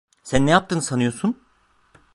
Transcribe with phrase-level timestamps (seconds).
[0.23, 1.43] Sen ne yaptığını sanıyorsun?